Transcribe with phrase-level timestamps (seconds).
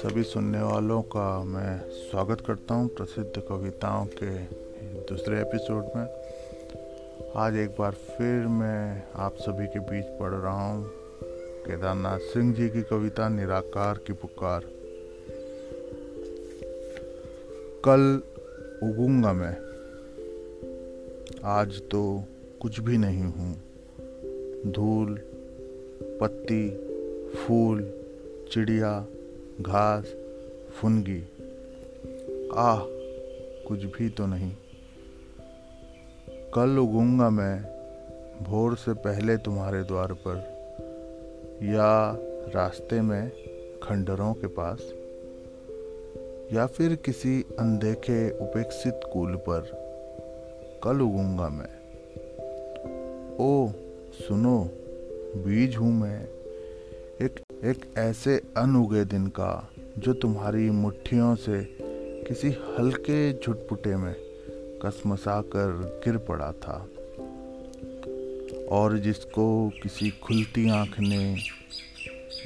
[0.00, 4.30] सभी सुनने वालों का मैं स्वागत करता हूँ प्रसिद्ध कविताओं के
[5.08, 6.06] दूसरे एपिसोड में।
[7.36, 10.90] आज एक बार फिर मैं आप सभी के बीच पढ़ रहा हूँ
[11.66, 14.60] केदारनाथ सिंह जी की कविता निराकार की पुकार।
[17.84, 18.22] कल
[18.82, 19.54] उगूँगा मैं,
[21.44, 22.24] आज तो
[22.62, 23.54] कुछ भी नहीं हूँ।
[24.66, 25.18] धूल,
[26.20, 26.70] पत्ती,
[27.34, 27.90] फूल,
[28.52, 29.06] चिड़िया
[29.60, 30.04] घास,
[30.72, 31.22] फुनगी।
[32.56, 32.78] आह,
[33.68, 34.52] कुछ भी तो नहीं।
[36.54, 37.80] कल उगूँगा मैं
[38.44, 40.36] भोर से पहले तुम्हारे द्वार पर,
[41.62, 42.16] या
[42.54, 43.30] रास्ते में
[43.82, 44.78] खंडरों के पास,
[46.52, 49.60] या फिर किसी अनदेखे उपेक्षित कूल पर।
[50.84, 51.80] कल उगूँगा मैं।
[53.36, 53.70] ओ
[54.12, 54.70] सुनो,
[55.36, 56.24] बीज हूँ मैं।
[57.22, 61.76] एक एक ऐसे अनउगे दिन का, जो तुम्हारी मुट्ठियों से
[62.28, 64.14] किसी हल्के झुटपुटे में
[64.84, 66.88] कसमसा कर गिर पड़ा था।
[68.68, 71.36] और जिसको किसी खुलती आँख ने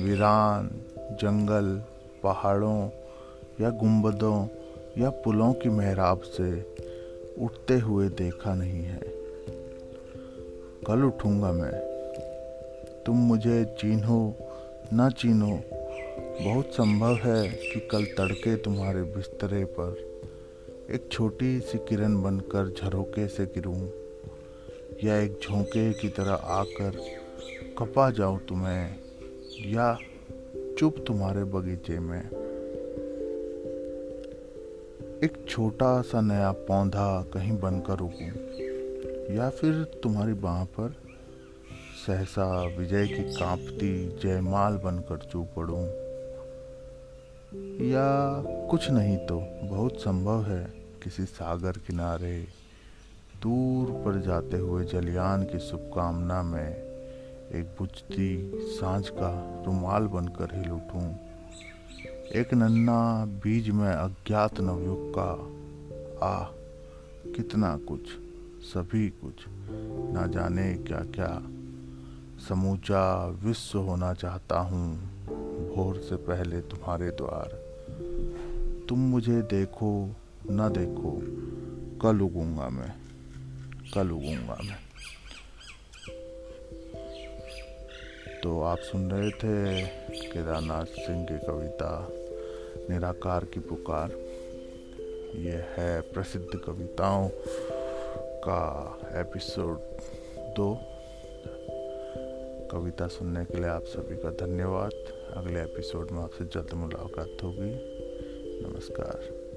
[0.01, 1.83] वीरान, जंगल,
[2.23, 2.89] पहाड़ों
[3.61, 4.49] या गुंबदों
[4.99, 6.77] या पुलों की मेहराब से
[7.45, 9.01] उठते हुए देखा नहीं है।
[10.87, 11.95] कल उठूँगा मैं।
[13.07, 14.35] तुम मुझे चिन्हो
[14.93, 15.61] न चीनो,
[16.45, 20.21] बहुत संभव है कि कल तड़के तुम्हारे बिस्तरे पर
[20.91, 23.87] एक छोटी सी किरण बनकर झरोके से गिरूं,
[25.05, 26.91] या एक झोंके की तरह आकर
[27.79, 28.97] कपा जाऊँ तुम्हें,
[29.67, 29.99] या
[30.79, 32.23] चुप तुम्हारे बगीचे में।
[35.25, 38.33] एक छोटा सा नया पौधा कहीं बनकर उगूं,
[39.35, 41.04] या फिर तुम्हारी बाह पर
[42.07, 45.87] सहसा विजय की कांपती जयमाल बनकर चू पड़ूं।
[47.89, 50.65] या कुछ नहीं तो बहुत संभव है
[51.03, 52.47] किसी सागर किनारे
[53.43, 56.71] दूर पर जाते हुए जलियान की शुभकामना में
[57.53, 61.15] एक बुझती साँझ का रुमाल बनकर हिल उठूं।
[62.35, 65.31] एक नन्ना बीज में अज्ञात नवयुग का,
[66.27, 66.45] आह,
[67.33, 68.01] कितना कुछ,
[68.63, 69.35] सभी कुछ,
[70.15, 71.43] ना जाने क्या क्या
[72.49, 74.97] समूचा विश्व होना चाहता हूँ,
[75.75, 77.49] भोर से पहले तुम्हारे द्वार।
[78.89, 80.17] तुम मुझे देखो,
[80.51, 81.19] न देखो,
[81.99, 82.93] कल उगूँगा मैं,
[83.95, 84.79] कल उगूँगा मैं।
[88.43, 89.87] तो आप सुन रहे थे
[90.33, 92.09] केदारनाथ सिंह की कविता,
[92.91, 94.11] निराकार की पुकार।
[95.37, 97.29] ये है प्रसिद्ध कविताओं
[98.49, 99.79] का एपिसोड
[100.57, 100.94] दो।
[102.75, 104.91] कविता सुनने के लिए आप सभी का धन्यवाद।
[105.37, 107.75] अगले एपिसोड में आपसे जल्द मुलाकात होगी।
[108.67, 109.54] नमस्कार।